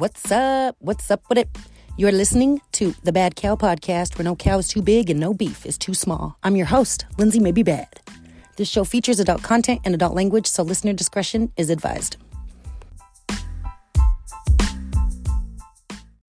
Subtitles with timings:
[0.00, 0.76] What's up?
[0.78, 1.50] What's up with it?
[1.98, 5.34] You're listening to the Bad Cow Podcast, where no cow is too big and no
[5.34, 6.38] beef is too small.
[6.42, 8.00] I'm your host, Lindsay Maybe Bad.
[8.56, 12.16] This show features adult content and adult language, so listener discretion is advised.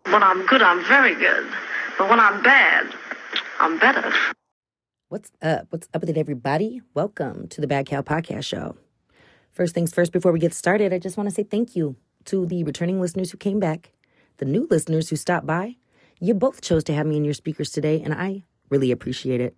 [0.04, 1.48] When I'm good, I'm very good.
[1.98, 2.94] But when I'm bad,
[3.62, 4.12] I'm better.
[5.08, 5.68] What's up?
[5.70, 6.82] What's up with it, everybody?
[6.94, 8.76] Welcome to the Bad Cow Podcast Show.
[9.54, 12.46] First things first, before we get started, I just want to say thank you to
[12.46, 13.92] the returning listeners who came back,
[14.38, 15.76] the new listeners who stopped by.
[16.20, 19.56] You both chose to have me in your speakers today, and I really appreciate it.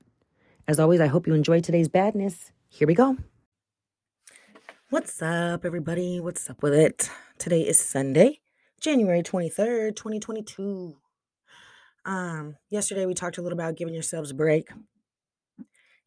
[0.67, 2.52] As always, I hope you enjoyed today's badness.
[2.70, 3.17] Here we go.
[4.89, 6.20] What's up, everybody?
[6.20, 7.09] What's up with it?
[7.38, 8.39] Today is Sunday,
[8.80, 10.95] January 23rd, 2022.
[12.05, 14.70] Um, yesterday we talked a little about giving yourselves a break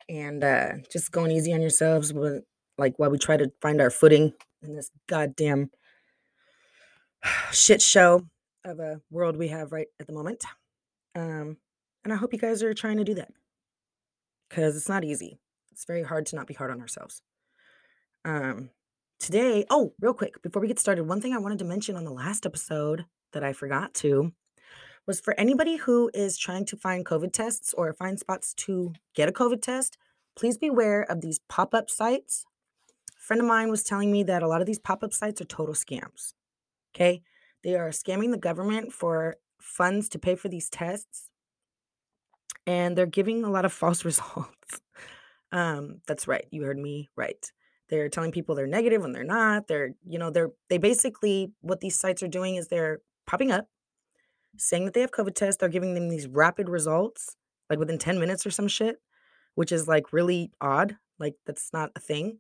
[0.09, 2.45] and uh just going easy on yourselves with
[2.79, 4.33] like while we try to find our footing
[4.63, 5.71] in this goddamn
[7.53, 8.27] shit show
[8.65, 10.45] of a world we have right at the moment.
[11.15, 11.57] Um,
[12.05, 13.33] and I hope you guys are trying to do that
[14.49, 15.39] because it's not easy.
[15.73, 17.23] It's very hard to not be hard on ourselves.
[18.25, 18.71] Um,
[19.19, 22.05] today, oh, real quick, before we get started, one thing I wanted to mention on
[22.05, 24.33] the last episode that I forgot to
[25.07, 29.29] was for anybody who is trying to find COVID tests or find spots to get
[29.29, 29.97] a COVID test,
[30.37, 32.45] please beware of these pop up sites.
[33.17, 35.41] A friend of mine was telling me that a lot of these pop up sites
[35.41, 36.33] are total scams.
[36.97, 37.23] Okay.
[37.63, 41.31] They are scamming the government for funds to pay for these tests.
[42.67, 44.81] And they're giving a lot of false results.
[45.53, 46.47] um, that's right.
[46.51, 47.53] You heard me right.
[47.89, 49.69] They're telling people they're negative when they're not.
[49.69, 53.69] They're, you know, they're, they basically, what these sites are doing is they're popping up
[54.57, 55.61] saying that they have COVID tests.
[55.61, 57.37] They're giving them these rapid results,
[57.69, 58.97] like within 10 minutes or some shit,
[59.55, 60.97] which is like really odd.
[61.19, 62.39] Like, that's not a thing.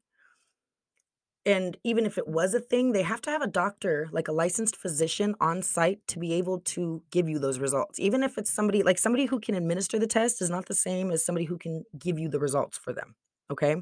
[1.46, 4.32] And even if it was a thing, they have to have a doctor, like a
[4.32, 8.00] licensed physician on site to be able to give you those results.
[8.00, 11.12] Even if it's somebody like somebody who can administer the test is not the same
[11.12, 13.14] as somebody who can give you the results for them.
[13.48, 13.76] Okay.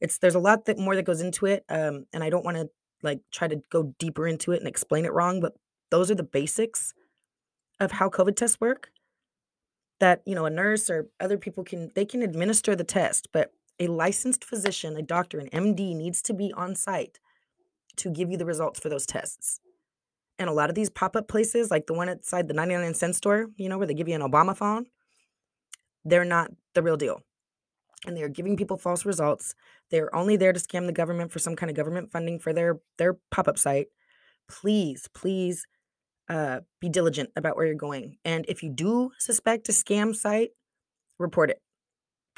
[0.00, 1.64] It's there's a lot that more that goes into it.
[1.68, 2.68] Um, and I don't want to
[3.00, 5.54] like try to go deeper into it and explain it wrong, but
[5.92, 6.94] those are the basics
[7.78, 8.90] of how COVID tests work.
[10.00, 13.52] That, you know, a nurse or other people can they can administer the test, but
[13.80, 17.18] a licensed physician, a doctor, an MD needs to be on site
[17.96, 19.60] to give you the results for those tests.
[20.38, 23.16] And a lot of these pop up places, like the one outside the 99 cent
[23.16, 24.86] store, you know, where they give you an Obama phone,
[26.04, 27.22] they're not the real deal.
[28.06, 29.54] And they're giving people false results.
[29.90, 32.80] They're only there to scam the government for some kind of government funding for their,
[32.96, 33.88] their pop up site.
[34.48, 35.66] Please, please
[36.28, 38.16] uh, be diligent about where you're going.
[38.24, 40.50] And if you do suspect a scam site,
[41.18, 41.60] report it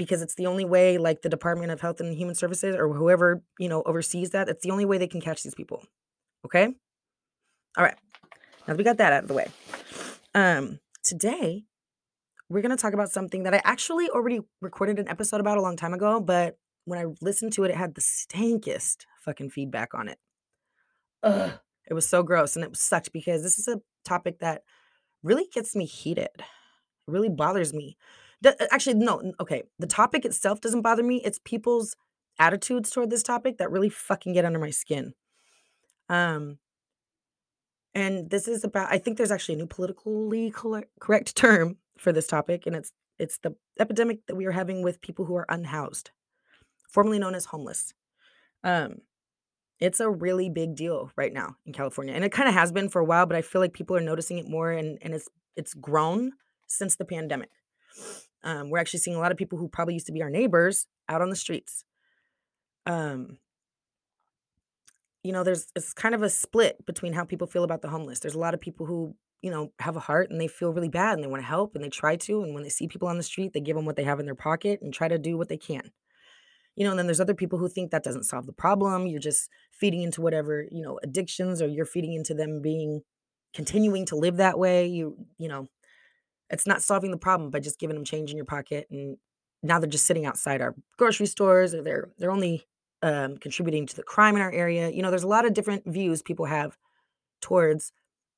[0.02, 3.42] because it's the only way like the department of health and human services or whoever
[3.58, 5.84] you know oversees that it's the only way they can catch these people
[6.44, 6.66] okay?
[7.76, 7.96] All right
[8.66, 9.46] now that we got that out of the way
[10.34, 11.64] um today
[12.48, 15.62] we're going to talk about something that i actually already recorded an episode about a
[15.62, 19.94] long time ago but when i listened to it it had the stankest fucking feedback
[19.94, 20.18] on it.
[21.22, 21.52] Ugh,
[21.88, 24.62] it was so gross and it sucked because this is a topic that
[25.22, 26.30] really gets me heated.
[26.36, 26.44] It
[27.06, 27.96] really bothers me
[28.42, 29.32] D- actually, no.
[29.40, 31.22] Okay, the topic itself doesn't bother me.
[31.24, 31.96] It's people's
[32.38, 35.14] attitudes toward this topic that really fucking get under my skin.
[36.08, 36.58] Um,
[37.94, 38.92] and this is about.
[38.92, 40.52] I think there's actually a new politically
[41.00, 45.00] correct term for this topic, and it's it's the epidemic that we are having with
[45.00, 46.10] people who are unhoused,
[46.90, 47.94] formerly known as homeless.
[48.64, 48.98] Um,
[49.78, 52.88] it's a really big deal right now in California, and it kind of has been
[52.88, 55.28] for a while, but I feel like people are noticing it more, and and it's
[55.56, 56.32] it's grown
[56.66, 57.50] since the pandemic.
[58.44, 60.86] Um, we're actually seeing a lot of people who probably used to be our neighbors
[61.08, 61.84] out on the streets.
[62.86, 63.38] Um,
[65.22, 68.20] you know, there's it's kind of a split between how people feel about the homeless.
[68.20, 70.88] There's a lot of people who, you know, have a heart and they feel really
[70.88, 72.42] bad and they want to help and they try to.
[72.42, 74.26] And when they see people on the street, they give them what they have in
[74.26, 75.92] their pocket and try to do what they can.
[76.74, 79.06] You know, and then there's other people who think that doesn't solve the problem.
[79.06, 83.02] You're just feeding into whatever, you know, addictions or you're feeding into them being
[83.54, 84.86] continuing to live that way.
[84.86, 85.68] You, you know,
[86.52, 89.16] it's not solving the problem by just giving them change in your pocket and
[89.62, 92.66] now they're just sitting outside our grocery stores or they're they're only
[93.02, 94.90] um, contributing to the crime in our area.
[94.90, 96.76] You know there's a lot of different views people have
[97.40, 97.92] towards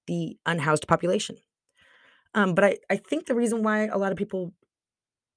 [0.07, 1.39] the unhoused population.
[2.35, 4.53] Um, but I, I think the reason why a lot of people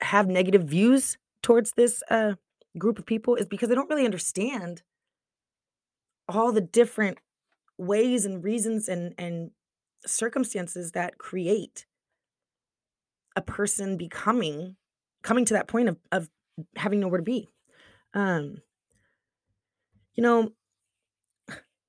[0.01, 2.33] have negative views towards this uh,
[2.77, 4.83] group of people is because they don't really understand
[6.27, 7.19] all the different
[7.77, 9.51] ways and reasons and and
[10.05, 11.85] circumstances that create
[13.37, 14.75] a person becoming
[15.23, 16.29] coming to that point of of
[16.75, 17.47] having nowhere to be.
[18.13, 18.57] Um,
[20.15, 20.51] you know,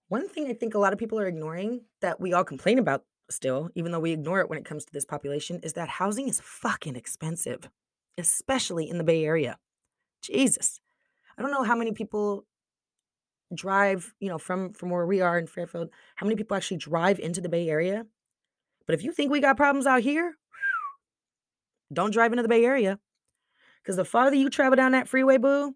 [0.08, 3.04] One thing I think a lot of people are ignoring that we all complain about
[3.30, 6.28] still, even though we ignore it when it comes to this population, is that housing
[6.28, 7.68] is fucking expensive,
[8.16, 9.58] especially in the Bay Area.
[10.22, 10.80] Jesus.
[11.36, 12.46] I don't know how many people
[13.54, 17.18] drive, you know, from from where we are in Fairfield, how many people actually drive
[17.18, 18.06] into the Bay Area?
[18.86, 20.36] But if you think we got problems out here,
[21.92, 22.98] don't drive into the Bay Area.
[23.82, 25.74] Because the farther you travel down that freeway, boo,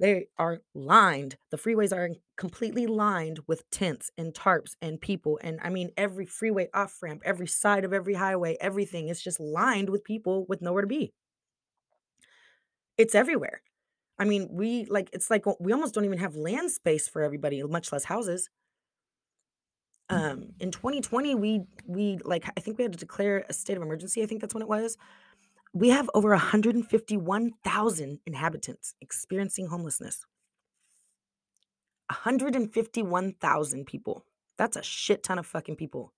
[0.00, 1.36] they are lined.
[1.50, 5.38] The freeways are completely lined with tents and tarps and people.
[5.42, 9.38] And I mean, every freeway off ramp, every side of every highway, everything is just
[9.38, 11.14] lined with people with nowhere to be.
[12.98, 13.62] It's everywhere.
[14.18, 17.62] I mean, we like, it's like we almost don't even have land space for everybody,
[17.62, 18.48] much less houses.
[20.10, 23.82] Um, in 2020, we we like I think we had to declare a state of
[23.82, 24.22] emergency.
[24.22, 24.96] I think that's when it was.
[25.72, 30.24] We have over 151,000 inhabitants experiencing homelessness.
[32.10, 34.24] 151,000 people.
[34.56, 36.12] That's a shit ton of fucking people.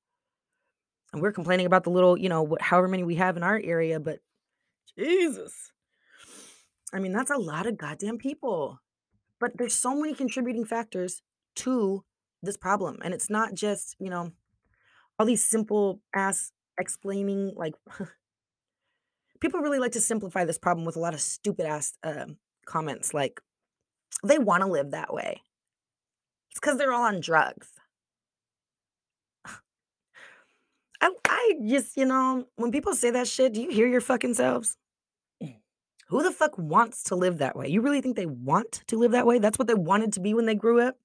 [1.12, 3.59] And we're complaining about the little, you know, what, however many we have in our
[3.62, 4.19] area, but
[4.99, 5.73] Jesus.
[6.93, 8.81] I mean, that's a lot of goddamn people.
[9.41, 11.23] But there's so many contributing factors
[11.56, 12.05] to
[12.47, 12.99] this problem.
[13.03, 14.33] And it's not just, you know,
[15.19, 17.75] all these simple ass explaining, like,
[19.41, 22.27] people really like to simplify this problem with a lot of stupid ass uh,
[22.65, 23.41] comments like,
[24.25, 25.43] they want to live that way.
[26.51, 27.69] It's because they're all on drugs.
[31.01, 34.35] I, I just, you know, when people say that shit, do you hear your fucking
[34.35, 34.79] selves?
[36.08, 37.69] Who the fuck wants to live that way?
[37.69, 39.38] You really think they want to live that way?
[39.38, 40.97] That's what they wanted to be when they grew up?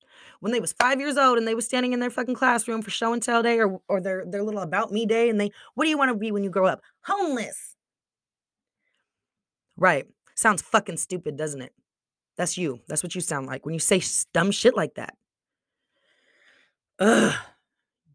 [0.42, 2.92] When they was 5 years old and they was standing in their fucking classroom for
[2.92, 5.86] show and tell day or or their their little about me day and they what
[5.86, 6.82] do you want to be when you grow up?
[7.06, 7.76] Homeless.
[9.76, 10.06] Right.
[10.36, 11.74] Sounds fucking stupid, doesn't it?
[12.38, 12.82] That's you.
[12.88, 14.02] That's what you sound like when you say
[14.34, 15.16] dumb shit like that.
[17.00, 17.34] Ugh.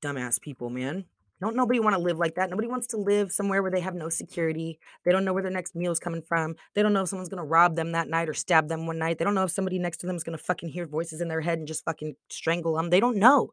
[0.00, 1.06] Dumbass people, man.
[1.40, 2.48] Don't nobody want to live like that.
[2.48, 4.78] Nobody wants to live somewhere where they have no security.
[5.04, 6.56] They don't know where their next meal is coming from.
[6.74, 9.18] They don't know if someone's gonna rob them that night or stab them one night.
[9.18, 11.42] They don't know if somebody next to them is gonna fucking hear voices in their
[11.42, 12.88] head and just fucking strangle them.
[12.88, 13.52] They don't know.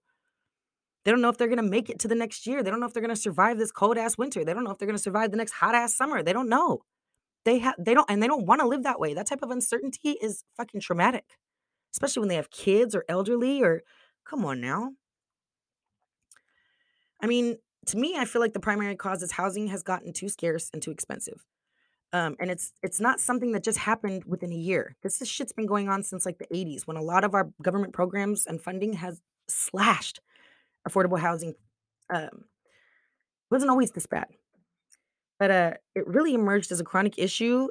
[1.04, 2.64] They don't know if they're gonna make it to the next year.
[2.64, 4.46] They don't know if they're gonna survive this cold ass winter.
[4.46, 6.24] They don't know if they're gonna survive the next hot ass summer.
[6.24, 6.84] They don't know.
[7.44, 9.14] They have they don't and they don't want to live that way.
[9.14, 11.26] That type of uncertainty is fucking traumatic.
[11.94, 13.84] Especially when they have kids or elderly or
[14.26, 14.92] come on now.
[17.22, 17.58] I mean,
[17.88, 20.82] to me, I feel like the primary cause is housing has gotten too scarce and
[20.82, 21.46] too expensive.
[22.14, 24.96] Um, and it's it's not something that just happened within a year.
[25.02, 27.50] This is shit's been going on since like the 80s when a lot of our
[27.62, 30.20] government programs and funding has slashed
[30.88, 31.56] affordable housing.
[32.14, 32.46] Um,
[33.50, 34.28] wasn't always this bad,
[35.40, 37.68] but uh, it really emerged as a chronic issue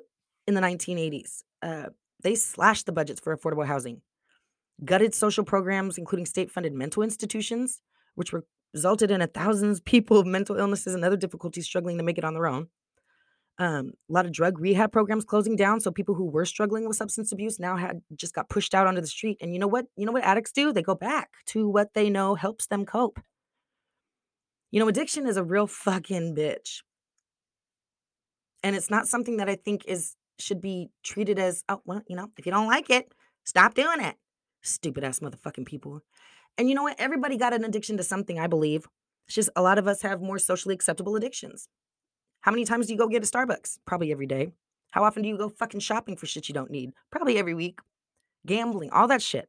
[0.46, 1.42] in the 1980s.
[1.62, 1.90] Uh,
[2.22, 4.00] they slashed the budgets for affordable housing,
[4.84, 7.80] gutted social programs, including state-funded mental institutions,
[8.14, 11.98] which were resulted in a thousands of people with mental illnesses and other difficulties struggling
[11.98, 12.68] to make it on their own.
[13.58, 16.96] Um, a lot of drug rehab programs closing down, so people who were struggling with
[16.96, 19.36] substance abuse now had just got pushed out onto the street.
[19.40, 19.86] And you know what?
[19.96, 20.72] You know what addicts do?
[20.72, 23.20] They go back to what they know helps them cope.
[24.70, 26.80] You know, addiction is a real fucking bitch.
[28.62, 32.16] And it's not something that I think is should be treated as, oh, well, you
[32.16, 33.12] know, if you don't like it,
[33.44, 34.16] stop doing it.
[34.62, 36.00] Stupid ass motherfucking people.
[36.58, 37.00] And you know what?
[37.00, 38.86] Everybody got an addiction to something, I believe.
[39.26, 41.68] It's just a lot of us have more socially acceptable addictions.
[42.42, 43.78] How many times do you go get a Starbucks?
[43.86, 44.52] Probably every day.
[44.90, 46.92] How often do you go fucking shopping for shit you don't need?
[47.10, 47.78] Probably every week.
[48.46, 49.48] Gambling, all that shit.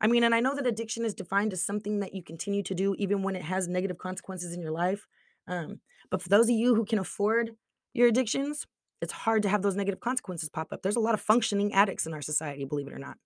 [0.00, 2.74] I mean, and I know that addiction is defined as something that you continue to
[2.74, 5.06] do even when it has negative consequences in your life.
[5.46, 7.56] Um, but for those of you who can afford
[7.92, 8.66] your addictions,
[9.02, 10.82] it's hard to have those negative consequences pop up.
[10.82, 13.16] There's a lot of functioning addicts in our society, believe it or not.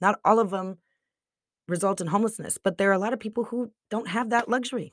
[0.00, 0.78] Not all of them
[1.70, 4.92] result in homelessness, but there are a lot of people who don't have that luxury.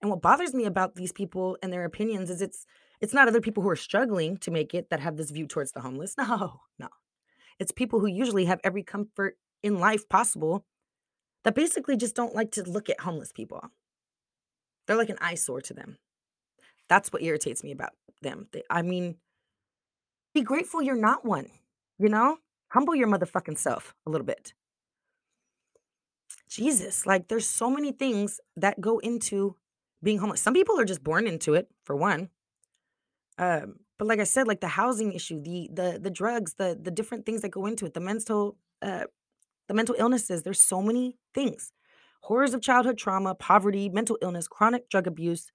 [0.00, 2.66] And what bothers me about these people and their opinions is it's
[3.00, 5.72] it's not other people who are struggling to make it that have this view towards
[5.72, 6.14] the homeless.
[6.18, 6.88] No, no.
[7.58, 10.64] It's people who usually have every comfort in life possible
[11.44, 13.70] that basically just don't like to look at homeless people.
[14.86, 15.98] They're like an eyesore to them.
[16.88, 18.48] That's what irritates me about them.
[18.52, 19.16] They, I mean,
[20.34, 21.50] be grateful you're not one,
[21.98, 22.38] you know?
[22.68, 24.54] Humble your motherfucking self a little bit.
[26.52, 29.56] Jesus, like there's so many things that go into
[30.02, 30.42] being homeless.
[30.42, 32.28] Some people are just born into it, for one.
[33.38, 36.90] Um, but like I said, like the housing issue, the the the drugs, the the
[36.90, 39.04] different things that go into it, the mental uh
[39.68, 41.72] the mental illnesses, there's so many things.
[42.22, 45.50] Horrors of childhood trauma, poverty, mental illness, chronic drug abuse,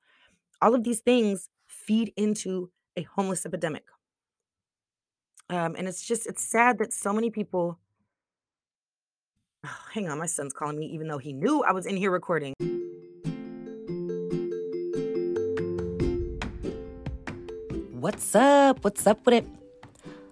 [0.62, 3.84] all of these things feed into a homeless epidemic.
[5.50, 7.78] Um, and it's just it's sad that so many people
[9.94, 12.54] hang on, my son's calling me even though he knew I was in here recording.
[17.92, 18.84] What's up?
[18.84, 19.46] What's up with it?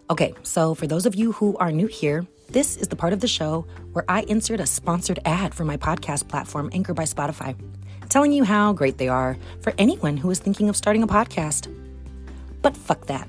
[0.09, 3.21] Okay, so for those of you who are new here, this is the part of
[3.21, 7.55] the show where I insert a sponsored ad for my podcast platform, Anchor by Spotify,
[8.07, 11.73] telling you how great they are for anyone who is thinking of starting a podcast.
[12.61, 13.27] But fuck that.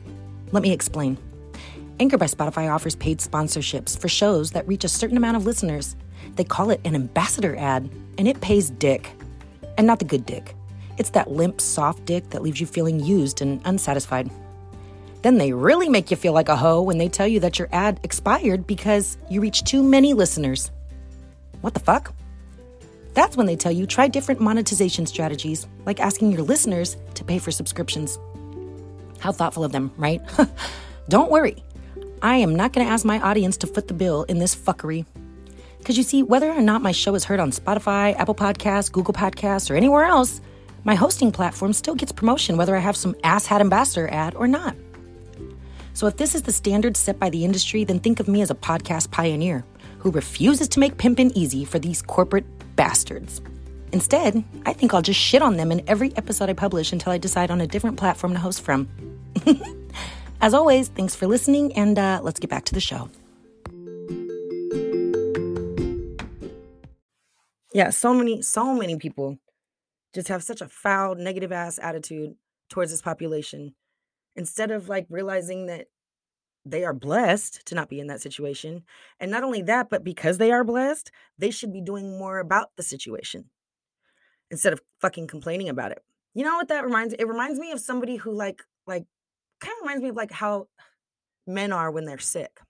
[0.53, 1.17] Let me explain.
[1.99, 5.97] Anchor by Spotify offers paid sponsorships for shows that reach a certain amount of listeners.
[6.35, 9.11] They call it an ambassador ad, and it pays dick.
[9.79, 10.55] And not the good dick.
[10.99, 14.31] It's that limp, soft dick that leaves you feeling used and unsatisfied.
[15.23, 17.69] Then they really make you feel like a hoe when they tell you that your
[17.73, 20.71] ad expired because you reached too many listeners.
[21.63, 22.15] What the fuck?
[23.15, 27.39] That's when they tell you try different monetization strategies, like asking your listeners to pay
[27.39, 28.19] for subscriptions.
[29.19, 30.21] How thoughtful of them, right?
[31.09, 31.63] Don't worry.
[32.23, 35.07] I am not going to ask my audience to foot the bill in this fuckery.
[35.79, 39.15] Because you see, whether or not my show is heard on Spotify, Apple Podcasts, Google
[39.15, 40.41] Podcasts, or anywhere else,
[40.85, 44.77] my hosting platform still gets promotion whether I have some asshat ambassador ad or not.
[45.95, 48.51] So if this is the standard set by the industry, then think of me as
[48.51, 49.65] a podcast pioneer
[49.99, 52.45] who refuses to make pimpin' easy for these corporate
[52.77, 53.41] bastards.
[53.93, 57.19] Instead, I think I'll just shit on them in every episode I publish until I
[57.19, 58.89] decide on a different platform to host from.
[60.47, 63.11] As always, thanks for listening, and uh, let's get back to the show.
[67.75, 69.39] Yeah, so many, so many people
[70.15, 72.37] just have such a foul, negative ass attitude
[72.71, 73.75] towards this population
[74.37, 75.89] instead of like realizing that
[76.65, 78.85] they are blessed to not be in that situation.
[79.19, 82.69] And not only that, but because they are blessed, they should be doing more about
[82.77, 83.51] the situation
[84.53, 86.05] instead of fucking complaining about it.
[86.35, 89.07] You know what that reminds it reminds me of somebody who like like
[89.61, 90.69] kind of reminds me of like how
[91.47, 92.61] men are when they're sick.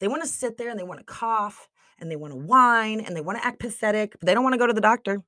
[0.00, 1.68] They want to sit there and they want to cough
[1.98, 4.54] and they want to whine and they want to act pathetic, but they don't want
[4.54, 5.22] to go to the doctor.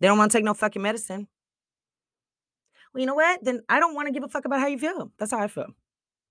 [0.00, 1.28] They don't want to take no fucking medicine.
[2.92, 3.44] Well, you know what?
[3.44, 5.12] Then I don't want to give a fuck about how you feel.
[5.18, 5.68] That's how I feel.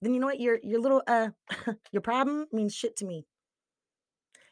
[0.01, 0.39] Then you know what?
[0.39, 1.29] Your your little uh
[1.91, 3.25] your problem means shit to me.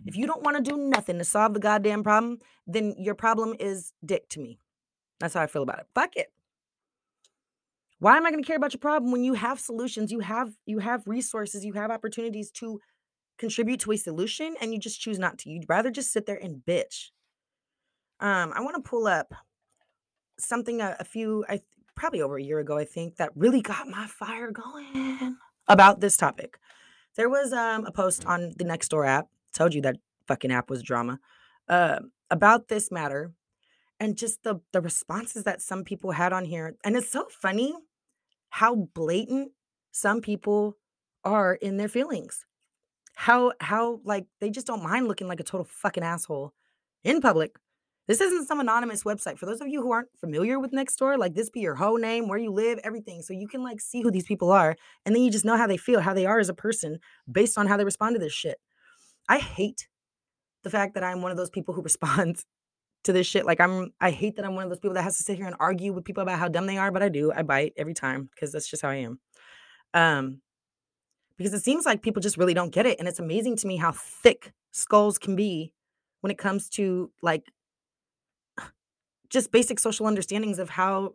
[0.05, 3.55] If you don't want to do nothing to solve the goddamn problem, then your problem
[3.59, 4.59] is dick to me.
[5.19, 5.87] That's how I feel about it.
[5.93, 6.31] Fuck it.
[8.01, 10.53] Why am I going to care about your problem when you have solutions, you have
[10.65, 12.79] you have resources, you have opportunities to
[13.37, 15.51] contribute to a solution and you just choose not to.
[15.51, 17.11] You'd rather just sit there and bitch.
[18.19, 19.35] Um I want to pull up
[20.39, 21.61] something a, a few I
[21.95, 26.17] probably over a year ago I think that really got my fire going about this
[26.17, 26.57] topic.
[27.17, 29.27] There was um a post on the Nextdoor app.
[29.53, 31.19] Told you that fucking app was drama.
[31.69, 31.99] Uh,
[32.31, 33.31] about this matter
[33.99, 37.75] and just the the responses that some people had on here and it's so funny
[38.51, 39.51] how blatant
[39.91, 40.77] some people
[41.23, 42.45] are in their feelings.
[43.15, 46.53] How how like they just don't mind looking like a total fucking asshole
[47.03, 47.55] in public.
[48.07, 49.37] This isn't some anonymous website.
[49.37, 52.27] For those of you who aren't familiar with Nextdoor, like this be your whole name,
[52.27, 53.21] where you live, everything.
[53.21, 55.67] So you can like see who these people are and then you just know how
[55.67, 56.99] they feel, how they are as a person
[57.31, 58.57] based on how they respond to this shit.
[59.29, 59.87] I hate
[60.63, 62.45] the fact that I'm one of those people who responds
[63.03, 63.45] to this shit.
[63.45, 65.47] Like I'm I hate that I'm one of those people that has to sit here
[65.47, 67.31] and argue with people about how dumb they are, but I do.
[67.31, 69.19] I bite every time because that's just how I am.
[69.93, 70.41] Um
[71.37, 73.77] because it seems like people just really don't get it and it's amazing to me
[73.77, 75.73] how thick skulls can be
[76.21, 77.51] when it comes to like
[79.29, 81.13] just basic social understandings of how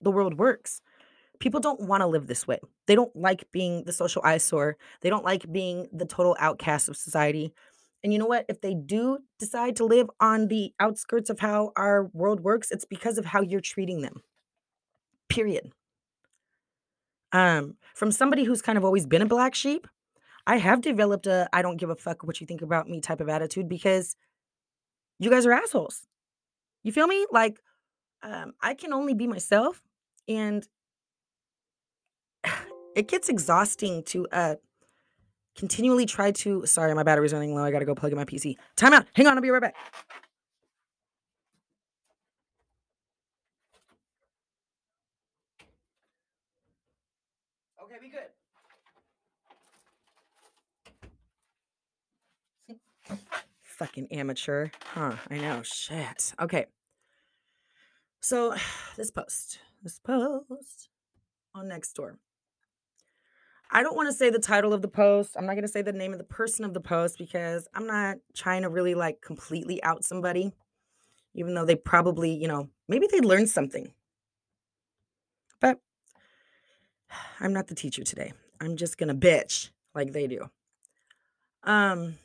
[0.00, 0.82] the world works.
[1.38, 2.58] People don't want to live this way.
[2.86, 4.76] They don't like being the social eyesore.
[5.00, 7.54] They don't like being the total outcast of society.
[8.02, 8.46] And you know what?
[8.48, 12.84] If they do decide to live on the outskirts of how our world works, it's
[12.84, 14.22] because of how you're treating them.
[15.28, 15.72] Period.
[17.32, 19.86] Um, from somebody who's kind of always been a black sheep,
[20.46, 23.20] I have developed a I don't give a fuck what you think about me type
[23.20, 24.16] of attitude because
[25.18, 26.06] you guys are assholes.
[26.82, 27.26] You feel me?
[27.30, 27.60] Like
[28.22, 29.82] um, I can only be myself
[30.26, 30.66] and
[32.96, 34.56] it gets exhausting to uh
[35.56, 37.64] continually try to sorry, my battery's running low.
[37.64, 38.56] I gotta go plug in my PC.
[38.76, 39.06] Time out.
[39.14, 39.74] Hang on, I'll be right back.
[47.82, 48.30] Okay, be good.
[53.62, 54.68] Fucking amateur.
[54.92, 55.62] Huh, I know.
[55.62, 56.34] Shit.
[56.40, 56.66] Okay.
[58.20, 58.54] So
[58.96, 59.58] this post.
[59.82, 60.90] This post
[61.54, 62.16] on Nextdoor.
[63.72, 65.36] I don't want to say the title of the post.
[65.36, 67.86] I'm not going to say the name of the person of the post because I'm
[67.86, 70.52] not trying to really like completely out somebody,
[71.34, 73.92] even though they probably, you know, maybe they learned something.
[75.60, 75.78] But
[77.40, 78.32] I'm not the teacher today.
[78.60, 80.50] I'm just going to bitch like they do.
[81.62, 82.16] Um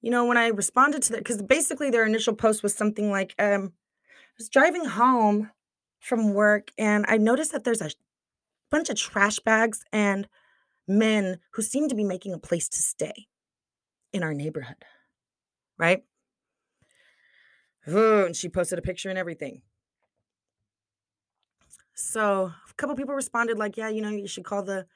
[0.00, 3.34] you know, when I responded to that, because basically their initial post was something like,
[3.38, 5.50] um, I was driving home
[5.98, 7.90] from work and I noticed that there's a
[8.70, 10.28] bunch of trash bags and
[10.86, 13.26] men who seem to be making a place to stay
[14.12, 14.84] in our neighborhood,
[15.78, 16.02] right?
[17.88, 19.62] Ooh, and she posted a picture and everything.
[21.94, 24.86] So a couple people responded like, yeah, you know, you should call the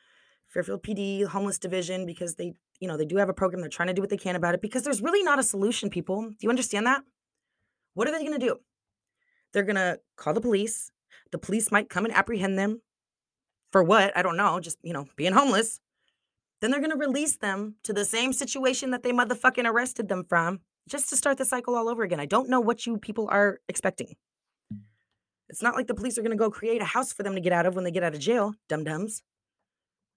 [0.48, 3.60] Fairfield PD homeless division because they, you know, they do have a program.
[3.60, 5.90] They're trying to do what they can about it because there's really not a solution,
[5.90, 6.28] people.
[6.28, 7.02] Do you understand that?
[7.94, 8.58] What are they going to do?
[9.52, 10.90] They're going to call the police.
[11.30, 12.82] The police might come and apprehend them
[13.72, 14.16] for what?
[14.16, 15.80] I don't know, just, you know, being homeless.
[16.60, 20.24] Then they're going to release them to the same situation that they motherfucking arrested them
[20.28, 22.20] from just to start the cycle all over again.
[22.20, 24.14] I don't know what you people are expecting.
[25.48, 27.40] It's not like the police are going to go create a house for them to
[27.40, 29.22] get out of when they get out of jail, dum dums.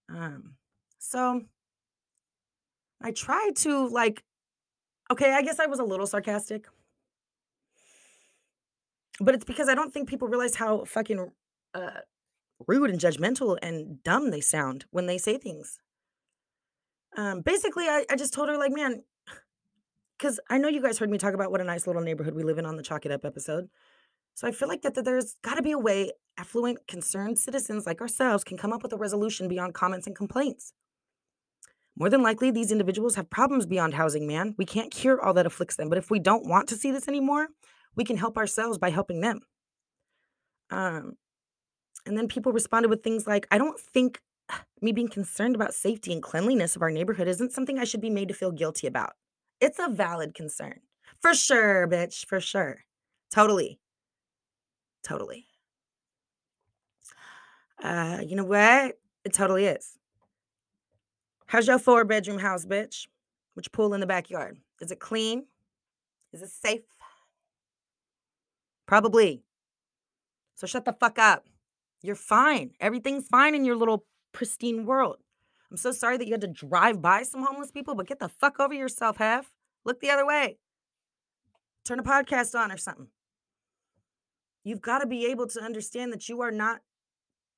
[0.07, 0.55] Um,
[0.99, 1.41] so
[3.01, 4.23] I tried to like,
[5.11, 6.67] okay, I guess I was a little sarcastic,
[9.19, 11.31] but it's because I don't think people realize how fucking
[11.73, 11.89] uh,
[12.67, 15.79] rude and judgmental and dumb they sound when they say things.
[17.17, 19.03] Um, basically, I, I just told her like, man,
[20.17, 22.43] because I know you guys heard me talk about what a nice little neighborhood we
[22.43, 23.69] live in on the Chalk It Up episode.
[24.33, 27.85] So I feel like that, that there's got to be a way affluent, concerned citizens
[27.85, 30.73] like ourselves can come up with a resolution beyond comments and complaints.
[31.97, 34.53] More than likely, these individuals have problems beyond housing, man.
[34.57, 37.07] We can't cure all that afflicts them, but if we don't want to see this
[37.07, 37.47] anymore,
[37.95, 39.39] we can help ourselves by helping them.
[40.69, 41.13] Um,
[42.05, 44.21] and then people responded with things like, I don't think
[44.81, 48.09] me being concerned about safety and cleanliness of our neighborhood isn't something I should be
[48.09, 49.13] made to feel guilty about.
[49.59, 50.81] It's a valid concern.
[51.21, 52.25] For sure, bitch.
[52.27, 52.83] For sure.
[53.31, 53.79] Totally.
[55.03, 55.47] Totally.
[57.81, 58.99] Uh, you know what?
[59.23, 59.97] It totally is.
[61.47, 63.07] How's your four bedroom house, bitch?
[63.53, 64.57] Which pool in the backyard?
[64.81, 65.45] Is it clean?
[66.33, 66.81] Is it safe?
[68.85, 69.43] Probably.
[70.55, 71.45] So shut the fuck up.
[72.05, 72.71] You're fine.
[72.79, 75.17] Everything's fine in your little pristine world.
[75.71, 78.29] I'm so sorry that you had to drive by some homeless people, but get the
[78.29, 79.51] fuck over yourself, half.
[79.83, 80.57] Look the other way.
[81.83, 83.07] Turn a podcast on or something.
[84.63, 86.81] You've got to be able to understand that you are not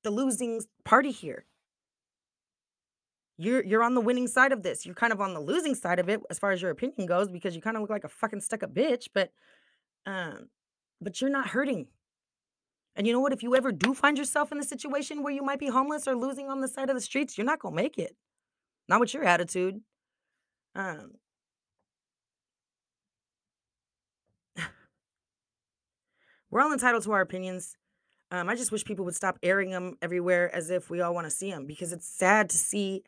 [0.02, 1.46] the losing party here.
[3.36, 4.84] You're you're on the winning side of this.
[4.84, 7.28] You're kind of on the losing side of it as far as your opinion goes
[7.28, 9.30] because you kind of look like a fucking stuck up bitch, but
[10.06, 10.48] um
[11.00, 11.86] but you're not hurting.
[12.98, 13.32] And you know what?
[13.32, 16.16] If you ever do find yourself in a situation where you might be homeless or
[16.16, 18.16] losing on the side of the streets, you're not gonna make it.
[18.88, 19.80] Not with your attitude.
[20.74, 21.12] Um,
[26.50, 27.76] we're all entitled to our opinions.
[28.32, 31.26] Um, I just wish people would stop airing them everywhere as if we all want
[31.26, 33.04] to see them because it's sad to see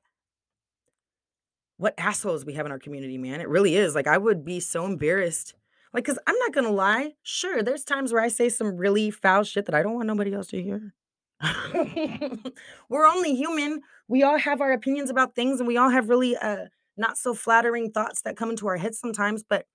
[1.78, 3.40] what assholes we have in our community, man.
[3.40, 3.96] It really is.
[3.96, 5.54] Like, I would be so embarrassed.
[5.92, 7.14] Like, because I'm not going to lie.
[7.22, 10.32] Sure, there's times where I say some really foul shit that I don't want nobody
[10.32, 10.94] else to hear.
[12.88, 13.82] We're only human.
[14.08, 17.34] We all have our opinions about things and we all have really uh, not so
[17.34, 19.42] flattering thoughts that come into our heads sometimes.
[19.42, 19.66] But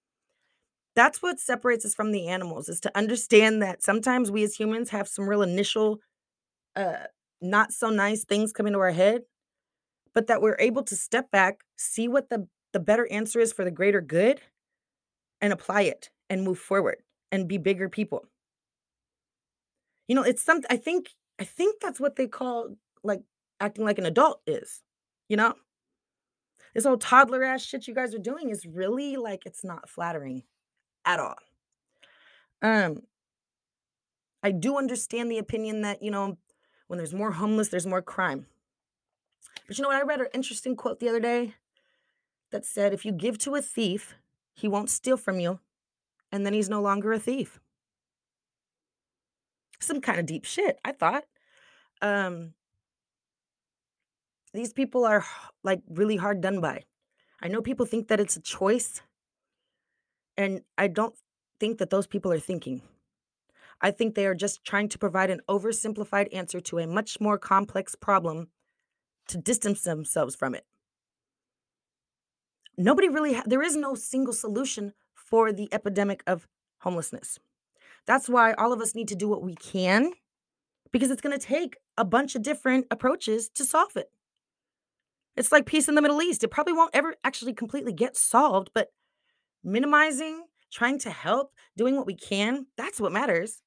[0.95, 4.89] that's what separates us from the animals is to understand that sometimes we as humans
[4.89, 5.99] have some real initial
[6.75, 7.03] uh
[7.41, 9.21] not so nice things come into our head
[10.13, 13.63] but that we're able to step back see what the the better answer is for
[13.63, 14.41] the greater good
[15.45, 16.97] and apply it and move forward
[17.31, 18.25] and be bigger people
[20.07, 23.21] you know it's something i think i think that's what they call like
[23.59, 24.81] acting like an adult is
[25.29, 25.53] you know
[26.73, 30.43] this old toddler ass shit you guys are doing is really like it's not flattering
[31.05, 31.35] at all.
[32.61, 33.03] Um,
[34.43, 36.37] I do understand the opinion that, you know,
[36.87, 38.47] when there's more homeless, there's more crime.
[39.67, 39.97] But you know what?
[39.97, 41.55] I read an interesting quote the other day
[42.51, 44.15] that said, if you give to a thief,
[44.55, 45.59] he won't steal from you,
[46.31, 47.59] and then he's no longer a thief.
[49.79, 51.25] Some kind of deep shit, I thought.
[52.01, 52.53] Um,
[54.53, 55.25] these people are
[55.63, 56.83] like really hard done by.
[57.41, 59.01] I know people think that it's a choice
[60.37, 61.15] and I don't
[61.59, 62.81] think that those people are thinking.
[63.81, 67.37] I think they are just trying to provide an oversimplified answer to a much more
[67.37, 68.47] complex problem
[69.27, 70.65] to distance themselves from it.
[72.77, 76.47] Nobody really, ha- there is no single solution for the epidemic of
[76.79, 77.39] homelessness.
[78.05, 80.11] That's why all of us need to do what we can
[80.91, 84.11] because it's going to take a bunch of different approaches to solve it.
[85.35, 86.43] It's like peace in the Middle East.
[86.43, 88.89] It probably won't ever actually completely get solved, but
[89.63, 93.61] minimizing, trying to help, doing what we can, that's what matters.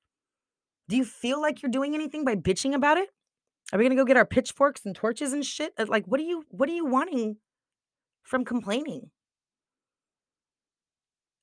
[0.88, 3.10] Do you feel like you're doing anything by bitching about it?
[3.72, 5.74] Are we gonna go get our pitchforks and torches and shit?
[5.76, 7.36] Uh, Like, what are you what are you wanting
[8.28, 9.10] from complaining?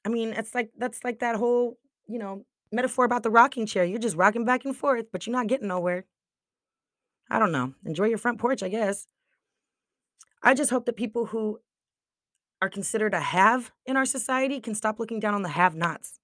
[0.06, 3.84] I mean, it's like that's like that whole, you know, metaphor about the rocking chair.
[3.84, 6.06] You're just rocking back and forth, but you're not getting nowhere.
[7.30, 7.74] I don't know.
[7.86, 9.08] Enjoy your front porch, I guess.
[10.44, 11.60] I just hope that people who
[12.62, 16.20] are considered a have in our society can stop looking down on the have nots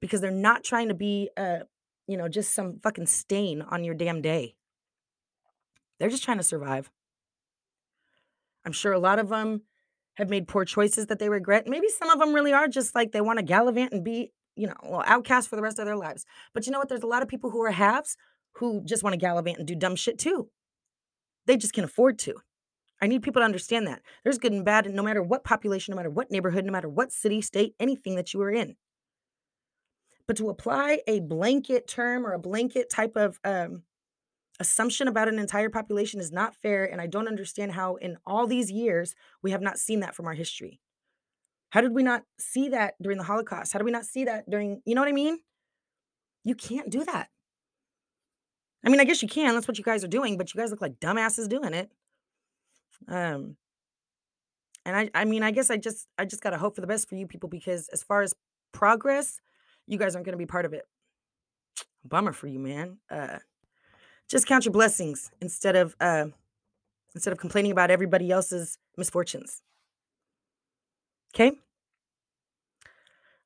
[0.00, 1.60] because they're not trying to be, uh,
[2.08, 4.56] you know, just some fucking stain on your damn day.
[6.00, 6.90] They're just trying to survive.
[8.64, 9.62] I'm sure a lot of them
[10.14, 11.66] have made poor choices that they regret.
[11.66, 14.66] Maybe some of them really are just like they want to gallivant and be, you
[14.66, 16.26] know, well, outcast for the rest of their lives.
[16.52, 16.88] But you know what?
[16.88, 18.16] There's a lot of people who are haves
[18.54, 20.48] who just want to gallivant and do dumb shit too.
[21.46, 22.34] They just can afford to.
[23.00, 24.02] I need people to understand that.
[24.24, 26.88] There's good and bad, and no matter what population, no matter what neighborhood, no matter
[26.88, 28.76] what city, state, anything that you are in.
[30.26, 33.82] But to apply a blanket term or a blanket type of um,
[34.60, 36.84] assumption about an entire population is not fair.
[36.84, 40.26] And I don't understand how, in all these years, we have not seen that from
[40.26, 40.80] our history.
[41.70, 43.72] How did we not see that during the Holocaust?
[43.72, 45.38] How did we not see that during, you know what I mean?
[46.44, 47.28] You can't do that.
[48.84, 49.54] I mean, I guess you can.
[49.54, 51.90] That's what you guys are doing, but you guys look like dumbasses doing it.
[53.08, 53.56] Um,
[54.84, 57.08] and I, I mean, I guess I just, I just gotta hope for the best
[57.08, 58.34] for you people because as far as
[58.72, 59.40] progress,
[59.86, 60.84] you guys aren't gonna be part of it.
[62.04, 62.98] Bummer for you, man.
[63.10, 63.38] Uh,
[64.30, 66.26] just count your blessings instead of, uh,
[67.14, 69.62] instead of complaining about everybody else's misfortunes.
[71.34, 71.52] Okay.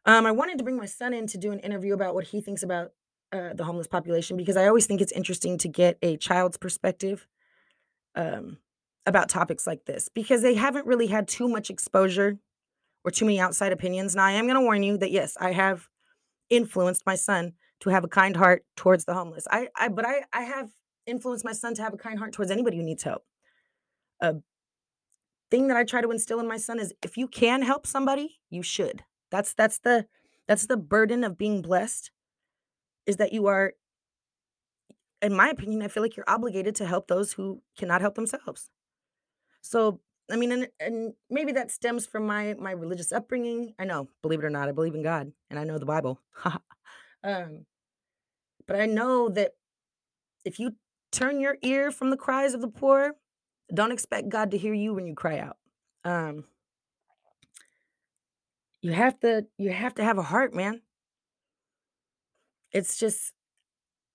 [0.05, 2.41] Um, I wanted to bring my son in to do an interview about what he
[2.43, 2.93] thinks about
[3.33, 7.27] uh, the homeless population because I always think it's interesting to get a child's perspective
[8.15, 8.59] um,
[9.07, 12.39] about topics like this because they haven't really had too much exposure
[13.05, 14.15] or too many outside opinions.
[14.15, 15.89] Now, I am going to warn you that yes, I have
[16.51, 19.47] influenced my son to have a kind heart towards the homeless.
[19.51, 20.71] I, I but I, I have
[21.07, 23.23] influenced my son to have a kind heart towards anybody who needs help.
[24.21, 24.37] A
[25.51, 28.41] thing that I try to instill in my son is if you can help somebody,
[28.51, 29.05] you should.
[29.31, 30.07] That's that's the
[30.47, 32.11] that's the burden of being blessed
[33.07, 33.75] is that you are
[35.23, 38.71] in my opinion, I feel like you're obligated to help those who cannot help themselves.
[39.63, 43.75] So, I mean, and, and maybe that stems from my my religious upbringing.
[43.79, 46.21] I know, believe it or not, I believe in God and I know the Bible.
[47.25, 47.67] um,
[48.67, 49.53] but I know that
[50.45, 50.73] if you
[51.11, 53.13] turn your ear from the cries of the poor,
[53.73, 55.57] don't expect God to hear you when you cry out.
[56.05, 56.45] Um,
[58.83, 60.83] you have to you have to have a heart, man.
[62.73, 63.33] It's just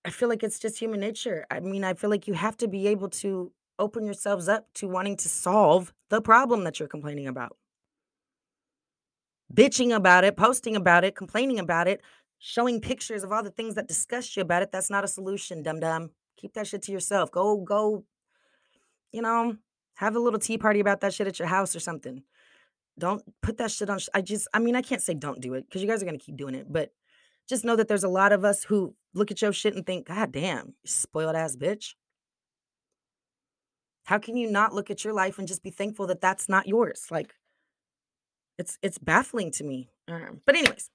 [0.04, 1.46] I feel like it's just human nature.
[1.50, 4.88] I mean, I feel like you have to be able to open yourselves up to
[4.88, 7.56] wanting to solve the problem that you're complaining about.
[9.52, 12.00] Bitching about it, posting about it, complaining about it,
[12.40, 15.62] showing pictures of all the things that disgust you about it, that's not a solution,
[15.62, 16.10] dum dum.
[16.36, 17.30] Keep that shit to yourself.
[17.30, 18.04] Go, go,
[19.12, 19.56] you know,
[19.96, 22.22] have a little tea party about that shit at your house or something.
[22.98, 23.98] Don't put that shit on.
[23.98, 26.06] sh- I just, I mean, I can't say don't do it because you guys are
[26.06, 26.92] going to keep doing it, but
[27.48, 30.08] just know that there's a lot of us who look at your shit and think,
[30.08, 31.94] God damn, spoiled ass bitch.
[34.04, 36.66] How can you not look at your life and just be thankful that that's not
[36.66, 37.06] yours?
[37.10, 37.34] Like,
[38.58, 39.90] it's it's baffling to me.
[40.08, 40.90] Um, but anyways,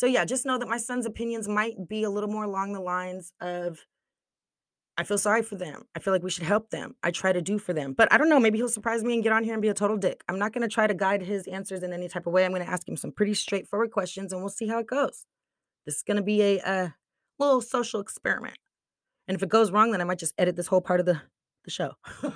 [0.00, 2.80] so yeah, just know that my son's opinions might be a little more along the
[2.80, 3.84] lines of
[4.96, 5.82] I feel sorry for them.
[5.94, 6.96] I feel like we should help them.
[7.02, 7.92] I try to do for them.
[7.92, 9.74] But I don't know, maybe he'll surprise me and get on here and be a
[9.74, 10.24] total dick.
[10.26, 12.46] I'm not going to try to guide his answers in any type of way.
[12.46, 15.26] I'm going to ask him some pretty straightforward questions and we'll see how it goes.
[15.84, 16.88] This is going to be a, uh
[17.38, 18.56] little social experiment.
[19.28, 21.20] And if it goes wrong, then I might just edit this whole part of the,
[21.66, 21.92] the show.
[22.22, 22.32] All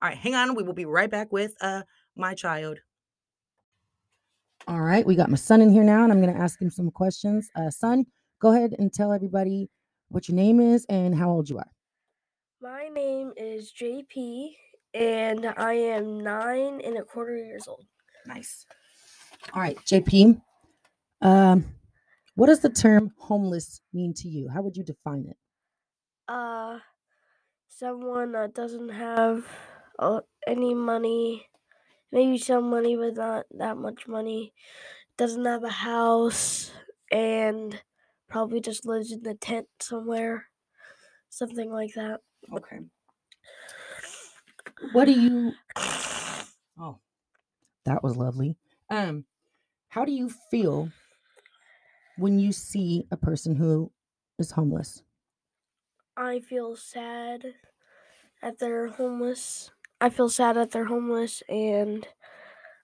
[0.00, 0.54] right, hang on.
[0.54, 1.82] We will be right back with uh
[2.14, 2.78] my child.
[4.66, 6.70] All right, we got my son in here now, and I'm going to ask him
[6.70, 7.50] some questions.
[7.54, 8.06] Uh, son,
[8.40, 9.68] go ahead and tell everybody
[10.08, 11.70] what your name is and how old you are.
[12.62, 14.54] My name is JP,
[14.94, 17.84] and I am nine and a quarter years old.
[18.26, 18.64] Nice.
[19.52, 20.40] All right, JP.
[21.20, 21.66] Um,
[22.34, 24.48] what does the term homeless mean to you?
[24.48, 25.36] How would you define it?
[26.26, 26.78] Uh,
[27.68, 29.44] someone that doesn't have
[29.98, 31.46] uh, any money,
[32.14, 34.54] maybe some money, but not that much money,
[35.18, 36.72] doesn't have a house,
[37.12, 37.82] and
[38.28, 40.48] probably just lives in a tent somewhere,
[41.30, 42.20] something like that.
[42.52, 42.80] Okay.
[44.92, 45.58] What do you?
[46.76, 46.98] Oh,
[47.84, 48.58] that was lovely.
[48.90, 49.26] Um,
[49.88, 50.90] how do you feel
[52.16, 53.92] when you see a person who
[54.38, 55.02] is homeless?
[56.16, 57.54] I feel sad
[58.42, 59.72] at their homeless.
[60.00, 62.06] I feel sad that they're homeless, and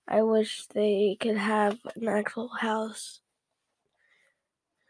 [0.09, 3.23] I wish they could have an actual house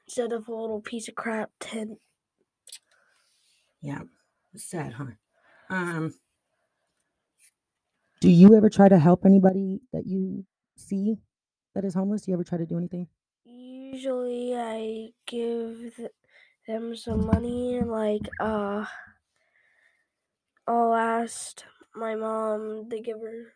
[0.06, 2.00] instead of a little piece of crap tent.
[3.82, 4.02] Yeah,
[4.52, 5.06] it's sad, huh?
[5.70, 6.14] Um,
[8.20, 11.18] do you ever try to help anybody that you see
[11.74, 12.22] that is homeless?
[12.22, 13.08] Do you ever try to do anything?
[13.44, 16.10] Usually, I give th-
[16.66, 18.86] them some money, like, uh,
[20.66, 21.62] I'll ask
[21.94, 23.52] my mom they give her,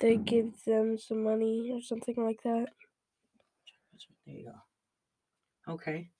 [0.00, 2.68] to give them some money or something like that.
[4.26, 5.72] There you go.
[5.72, 6.10] Okay.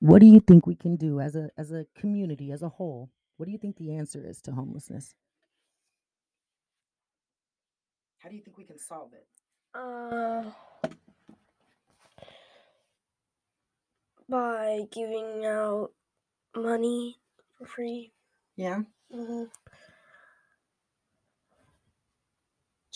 [0.00, 3.12] What do you think we can do as a as a community as a whole?
[3.36, 5.14] What do you think the answer is to homelessness?
[8.18, 9.26] How do you think we can solve it?
[9.74, 10.50] Uh,
[14.28, 15.92] by giving out
[16.56, 17.18] money
[17.58, 18.12] for free.
[18.56, 19.44] Yeah, hmm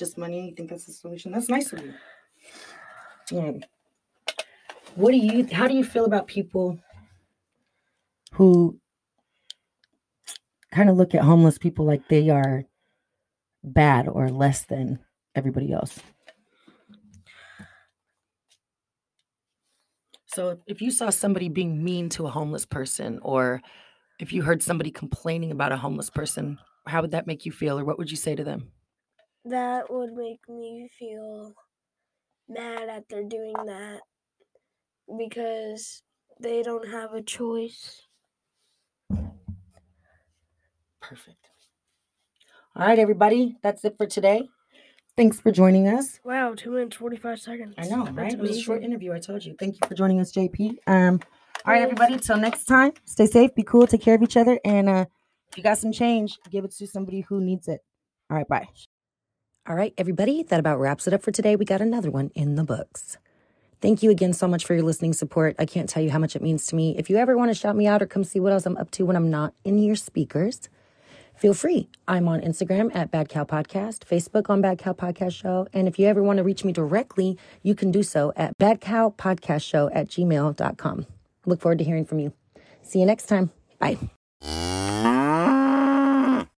[0.00, 0.48] just money.
[0.48, 1.30] You think that's the solution?
[1.30, 3.38] That's nice of you.
[3.38, 3.60] Um,
[4.96, 5.46] what do you?
[5.52, 6.80] How do you feel about people
[8.32, 8.80] who
[10.72, 12.64] kind of look at homeless people like they are
[13.62, 14.98] bad or less than
[15.36, 16.00] everybody else?
[20.26, 23.62] So if- if you saw somebody being mean to a homeless person, or
[24.20, 27.78] if you heard somebody complaining about a homeless person, how would that make you feel,
[27.78, 28.72] or what would you say to them?
[29.50, 31.54] That would make me feel
[32.48, 33.98] mad at they're doing that
[35.18, 36.02] because
[36.38, 38.02] they don't have a choice.
[41.02, 41.48] Perfect.
[42.76, 43.56] All right, everybody.
[43.60, 44.48] That's it for today.
[45.16, 46.20] Thanks for joining us.
[46.22, 47.74] Wow, two minutes forty five seconds.
[47.76, 48.32] I know, That's right?
[48.32, 49.12] It was a short interview.
[49.12, 49.56] I told you.
[49.58, 50.76] Thank you for joining us, JP.
[50.86, 51.18] Um,
[51.66, 52.20] all right, everybody.
[52.20, 52.92] Till next time.
[53.04, 55.06] Stay safe, be cool, take care of each other, and uh,
[55.50, 57.80] if you got some change, give it to somebody who needs it.
[58.30, 58.68] All right, bye.
[59.70, 60.42] All right, everybody.
[60.42, 61.54] That about wraps it up for today.
[61.54, 63.18] We got another one in the books.
[63.80, 65.54] Thank you again so much for your listening support.
[65.60, 66.98] I can't tell you how much it means to me.
[66.98, 68.90] If you ever want to shout me out or come see what else I'm up
[68.90, 70.68] to when I'm not in your speakers,
[71.36, 71.88] feel free.
[72.08, 75.68] I'm on Instagram at Bad Cow Podcast, Facebook on Bad Cow Podcast Show.
[75.72, 78.80] And if you ever want to reach me directly, you can do so at Bad
[78.80, 81.06] Cow Podcast Show at gmail.com.
[81.46, 82.32] Look forward to hearing from you.
[82.82, 83.52] See you next time.
[83.78, 83.98] Bye.